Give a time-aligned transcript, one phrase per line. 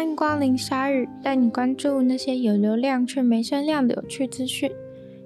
[0.00, 4.72] 欢迎光临鲨鱼，带你关注那些有流量却没声量的有趣资讯。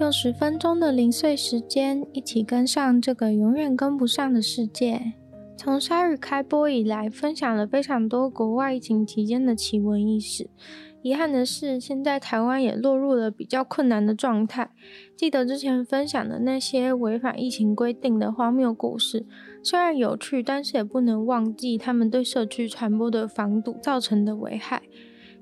[0.00, 5.00] 用十分钟的零碎时间，一起跟上这个永远跟不上的世界。
[5.56, 10.50] 从鲨语开播以来，分享了非常多国外疫情期间的奇闻异事。
[11.02, 14.70] 遗憾的是，现在台湾也落入了比较困难的状态。
[15.16, 19.24] 记得之前分享的那些违反疫情规定的荒谬故事，
[19.62, 24.82] 虽然有趣，但是也不能忘记他们对社区传播的防堵造成的危害。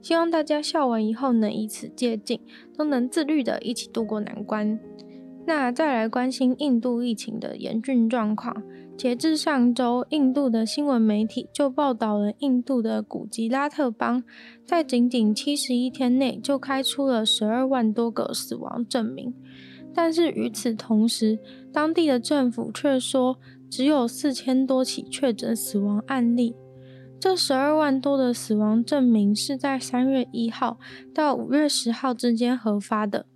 [0.00, 2.38] 希望大家笑完以后能以此借鉴，
[2.76, 4.78] 都能自律的一起度过难关。
[5.46, 8.62] 那再来关心印度疫情的严峻状况。
[8.96, 14.22] 截至上周，印度的新闻媒体就报道了印度的古吉拉特邦
[14.64, 19.34] 在仅仅七十一天内就开出了十二万多个死亡证明。
[19.92, 21.38] 但是与此同时，
[21.72, 23.38] 当地的政府却说
[23.68, 26.54] 只有四千多起确诊死亡案例。
[27.20, 30.78] 这十二万多的死亡证明是在三月一号
[31.12, 33.26] 到五月十号之间核发的。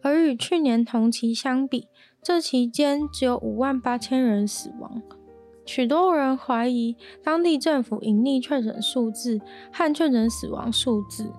[0.00, 1.88] 而与去年同期相比，
[2.22, 5.02] 这期间只有五万八千人死亡。
[5.64, 11.30] 许多人怀疑当地政府隐匿确诊数字和确诊死亡数字，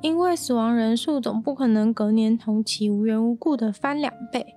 [0.00, 4.54] 因为死亡人数总不可能隔年同期无缘无故的翻两倍。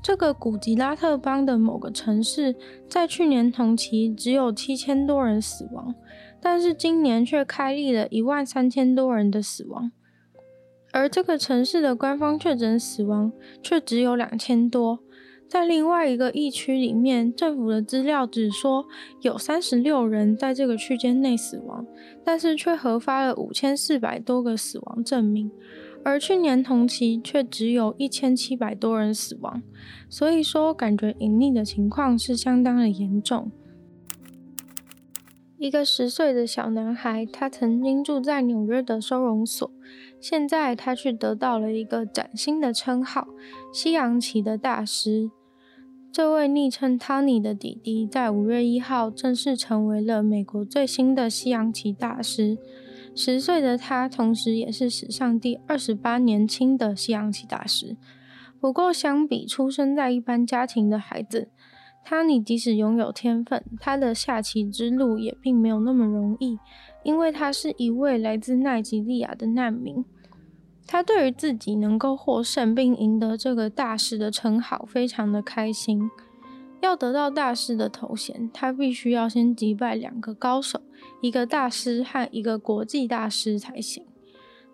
[0.00, 2.54] 这个古吉拉特邦的某个城市
[2.88, 5.94] 在去年同期只有七千多人死亡，
[6.40, 9.90] 但是今年却开立了一万三千多人的死亡。
[10.94, 15.00] 而这个城市的官方确诊死亡却只有两千多，
[15.48, 18.86] 在另外一个疫区里面，政府的资料只说
[19.20, 21.84] 有三十六人在这个区间内死亡，
[22.24, 25.50] 但是却核发了五千四百多个死亡证明，
[26.04, 29.60] 而去年同期却只有一千七百多人死亡，
[30.08, 33.50] 所以说感觉隐匿的情况是相当的严重。
[35.56, 39.72] 一个十岁的小男孩，他曾经住在纽约的收容所。
[40.24, 43.28] 现在他却得到了一个崭新的称号——
[43.74, 45.30] 西洋棋的大师。
[46.10, 52.56] 这位昵称 Tony 的弟弟，在五月一号正式成为了美国最新的西洋棋大师。
[53.14, 57.98] 十岁的他，同时也是史上第二十八年轻的西洋棋大师。
[58.58, 61.50] 不过，相比出生在一般家庭的孩子
[62.08, 66.58] ，Tony 即使拥有天分，他的下棋之路也并没有那么容易，
[67.02, 70.02] 因为他是一位来自奈及利亚的难民。
[70.86, 76.10] 他对于自己能够获胜并赢得这个大师的称号非常的开心。
[76.80, 80.82] 要得到大师的头衔，他必须要先击败两个高手，
[81.22, 84.04] 一个大师和一个国际大师才行。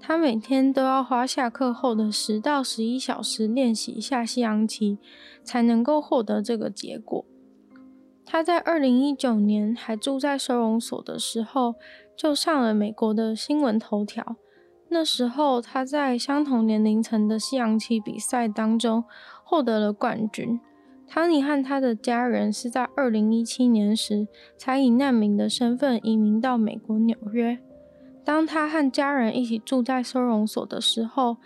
[0.01, 4.99] 他每天都要花下课后的十到十一小时练习下西洋棋，
[5.45, 7.25] 才能够获得这个结果。
[8.27, 11.77] 他在二零一九年还住在收容所的时候，
[12.17, 14.37] 就上了美国的新闻头条。
[14.93, 19.05] 那时候，他在相同年龄层的西洋棋比赛当中
[19.45, 20.61] 获得了冠军。
[21.07, 27.59] 汤尼和他的家人是在二零一七年时才以难民的身份移民到美国纽约。
[28.25, 31.37] 当他和家人一起住在收容所的时候，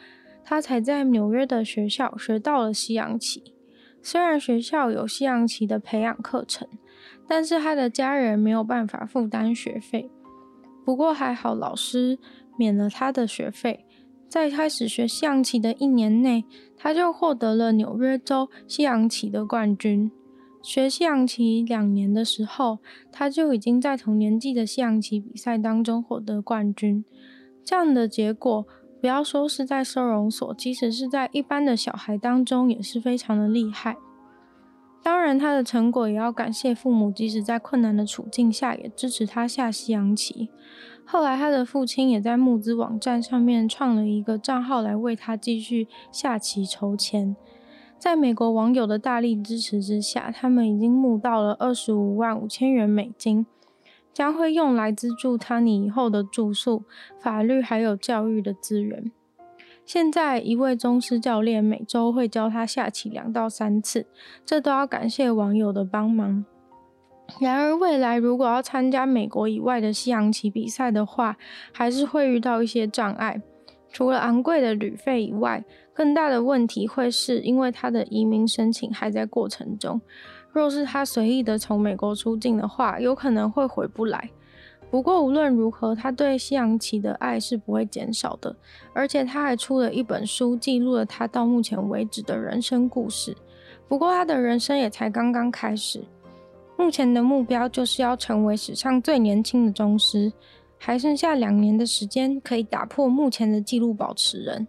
[0.42, 3.54] 他才在纽约的学校学到了西洋棋。
[4.02, 6.66] 虽然学校有西洋棋的培养课程，
[7.28, 10.10] 但是他的家人没有办法负担学费。
[10.84, 12.18] 不过还好，老师。
[12.56, 13.84] 免了他的学费，
[14.28, 16.44] 在开始学西洋棋的一年内，
[16.76, 20.10] 他就获得了纽约州西洋棋的冠军。
[20.62, 22.78] 学西洋棋两年的时候，
[23.12, 27.04] 他就已经在同年纪的西洋棋比赛当中获得冠军。
[27.62, 28.66] 这样的结果，
[29.00, 33.96] 不要说是在收容所，即使是在一般的小孩当中，也是非常的厉害。
[35.02, 40.48] 当然，他的成果也要感谢父母，即使在困难的处境下，也支持他下西洋棋。
[41.06, 47.36] 后来，他的父亲也在募资网站上面创了一个账号来为他继续下棋筹钱。
[47.98, 53.46] 在美国网友的大力支持之下，他们已经募到了二十五万五千元美金，
[54.12, 56.82] 将会用来资助他你以后的住宿、
[57.18, 59.10] 法律还有教育的资源。
[59.86, 64.06] 现在，一位宗师教练每周会教他下棋两到三次，
[64.44, 66.44] 这都要感谢网友的帮忙。
[67.40, 71.36] 然而，未来如果要参加美国以外的西洋棋比赛的话，
[71.72, 73.40] 还是会遇到一些障碍。
[73.92, 80.00] 除了昂贵的旅费以外，更大的问题会是因为他的移民申请还在过程中。
[80.52, 84.30] 若是他随意的从美国出境的话，有可能会回不来。
[84.90, 88.54] 不过无论如何，他对西洋棋的爱是不会减少的，
[88.92, 93.36] 而且他还出了一本书，记录了他到目前为止的人生故事。
[93.88, 96.04] 不过他的人生也才刚刚开始，
[96.76, 100.32] 目前的目标就是要成为史上最年轻的宗师，
[100.78, 104.66] 还剩下两年的时间可以打破目前的纪录保持人。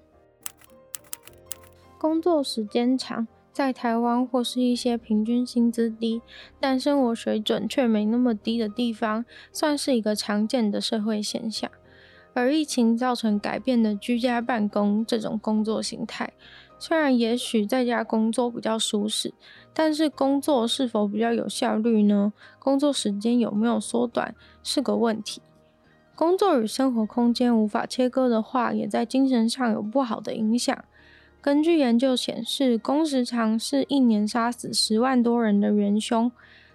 [1.97, 6.21] 工作时间长，在台湾或是一些平均薪资低，
[6.59, 11.69] 但生活水准却没那么低的地方，算是一个常见的社会现象。
[12.33, 16.33] 而疫情造成改变的居家办公这种工作形态，
[16.77, 19.33] 虽然也许在家工作比较舒适，
[19.73, 22.33] 但是工作是否比较有效率呢？
[22.59, 25.41] 工作时间有没有缩短是个问题。
[26.15, 30.85] 工作与生活空间无法切割的话，也在精神上有不好的影响。
[31.41, 36.31] 根据研究显示，工时长是一年杀死十万多人的元凶。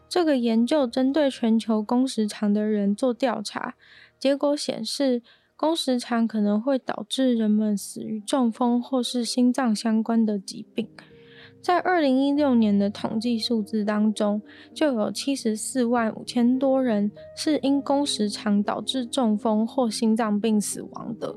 [0.09, 3.75] 这个研究针对全球工时长的人做调查，
[4.19, 5.23] 结果显示，
[5.61, 10.89] 工时长可能会导致人们死于中风或是心脏相关的疾病。
[11.61, 14.41] 在二零一六年的统计数字当中，
[14.73, 21.37] 就有七十四万五千多人是因工时长导致中风或心脏病死亡的。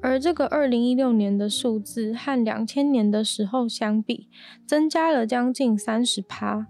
[0.00, 4.30] 而这个二零一六年的数字和两千年的时候相比，
[4.66, 6.66] 增加了将近三十趴。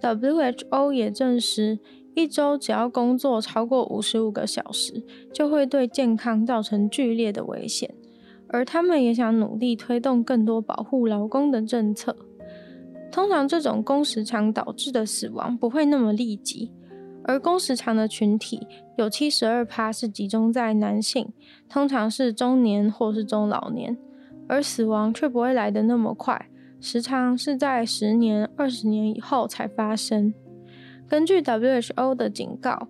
[0.00, 1.78] WHO 也证实，
[2.18, 7.94] 一周只要工作超过五十五个小时，就会对健康造成剧烈的危险。
[8.48, 12.16] 而他们也想努力推动更多保护劳工的政策。
[13.12, 16.72] 通常这种工时长导致的死亡不会那么立即，
[17.22, 18.66] 而工时长的群体
[18.96, 21.32] 有七十二趴是集中在男性，
[21.68, 23.96] 通常是中年或是中老年，
[24.48, 26.50] 而死亡却不会来得那么快，
[26.80, 30.34] 时常是在十年、二十年以后才发生。
[31.08, 32.88] 根据 WHO 的警告，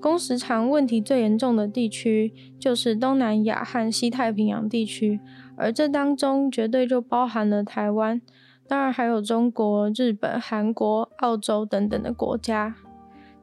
[0.00, 5.20] 工时长问题最严重的地区就是东南亚和西太平洋地区，
[5.56, 8.20] 而这当中绝对就包含了台湾，
[8.66, 12.74] 当然还有中国、日本、韩国、澳洲等等的国家。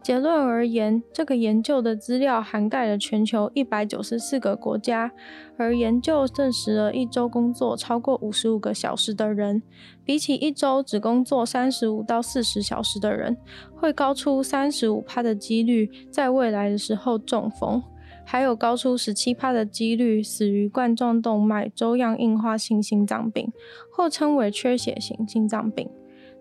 [0.07, 5.11] 结论而言，这个研究的资料涵盖了全球一百九十四个国家，
[5.57, 9.61] 而研究证实了一周工作超过五十五个小时的人，
[10.05, 13.35] 比起一周只工作三十五到四十小时的人，
[13.75, 17.83] 会高出三十五趴的几率在未来的时候中风，
[18.23, 23.51] 还有高出十七趴的几率死于冠状动脉粥样硬化性心脏病，
[23.91, 25.89] 或称为缺血型心脏病。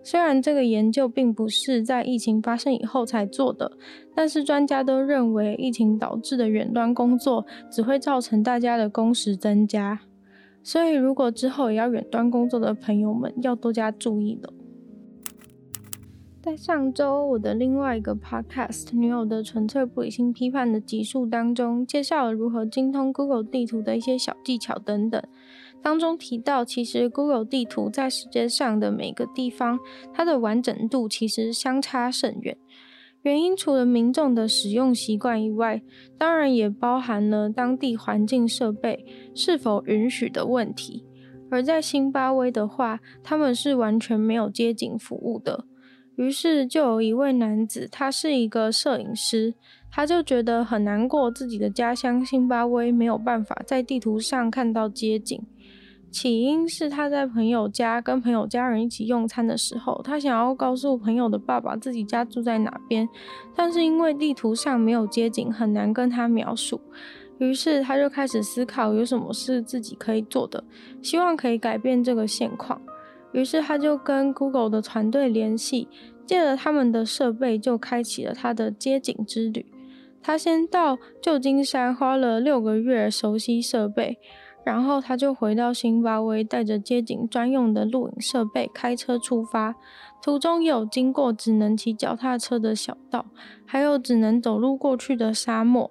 [0.09, 3.69] 虽然这个研究并不是在疫情发生以后才做的，
[4.15, 9.99] 但是专家都认为疫情导致的远端工作只会造成大家的工时增加。
[10.63, 14.53] 所以，如果之后也要远端工作的朋友们要多加注意了。
[16.41, 25.21] 在上周我的另外一个 podcast《女友的纯粹不理性批判》的集数当中，介绍了如何精通 Google 地图的一些小技巧等等。
[25.81, 29.79] 当中提到，其实 Google 地图在世界上的每个地方，
[30.13, 32.57] 它的完整度其实相差甚远。
[33.23, 35.81] 原因除了民众的使用习惯以外，
[36.17, 41.03] 当然也包含了当地环境设备是否允许的问题。
[41.49, 45.65] 而在辛巴威的话，他们是完全没有街景服务的。
[46.15, 49.53] 于是就有一位男子，他是一个摄影师，
[49.91, 55.41] 他就觉得很难过，自己的家乡辛巴威没有办法在地图上看到街景。
[56.09, 63.07] 起因是他在朋友家跟朋友家人一起用餐的时候，他想要告诉朋友的爸爸自己家住在哪边，
[63.55, 66.81] 但是因为地图上没有街景，很难跟他描述。
[67.37, 70.63] 于是他就开始思考有什么是自己可以做的，
[71.03, 72.81] 希望可以改变这个现况。
[73.31, 75.87] 于是他就跟 Google 的团队联系，
[76.25, 79.65] 借了他们的设备，就开启了他的街景之旅。
[80.23, 84.17] 他先到旧金山，花了六个月熟悉设备。
[84.67, 89.73] 然后他就回到辛巴威，带着街景专用的录影设备开车出发。
[90.21, 93.25] 途中有经过只能骑脚踏车的小道，
[93.65, 95.89] 还有只能走路过去的沙漠。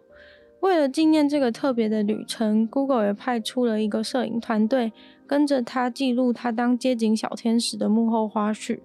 [0.60, 4.92] 为了纪念这个特别的旅程，Google 也派出了一个摄影团队，
[5.26, 8.80] 跟着他记录他当街景小天使的幕后花絮。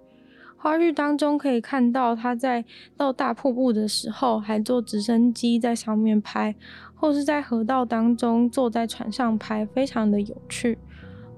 [0.61, 2.63] 花絮当中可以看到他在
[2.95, 6.55] 到大瀑布的时候，还坐直升机在上面拍。
[6.93, 10.77] 或是在河道当中坐在船上拍，非常的有趣。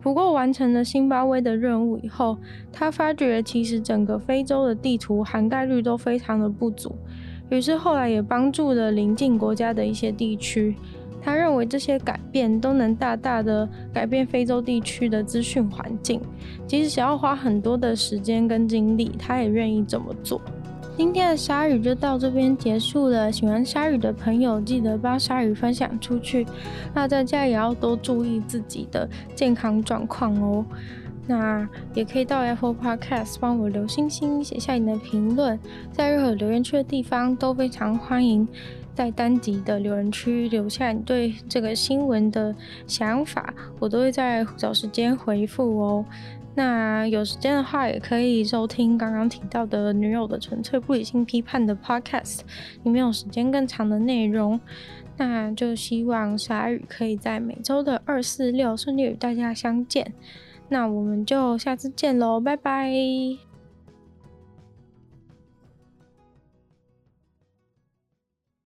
[0.01, 2.37] 不过完成了辛巴威的任务以后，
[2.69, 6.93] 他发觉其实整个非洲的地图涵盖率都非常的不足。
[7.49, 10.75] 于是后来也帮助了邻近国家的一些地区。
[11.23, 16.19] 他认为这些改变都能大大的改变非洲地区的资讯环境，
[16.67, 20.41] 即使想要花很多的时间跟精力，他也愿意这么做。
[20.95, 23.31] 今天的鲨鱼就到这边结束了。
[23.31, 26.45] 喜欢鲨鱼的朋友，记得帮鲨鱼分享出去。
[26.93, 30.63] 那大家也要多注意自己的健康状况哦。
[31.25, 35.57] 那也可以到 Apple Podcast 帮我留星星，写下你的评论，
[35.91, 38.47] 在任何留言区的地方都非常欢迎。
[38.95, 42.55] 在单集的留言区留下你对这个新闻的
[42.87, 46.05] 想法，我都会在找时间回复哦。
[46.55, 52.41] 那有时间的话，也可以收听刚刚提到的《女友的纯粹不理性批判》的 Podcast，
[52.83, 54.59] 里面有时间更长的内容。
[55.17, 60.13] 那就希望鲨语可以在每周的二、四、六顺利与大家相见。
[60.69, 63.52] 那我们就下次见喽，拜拜。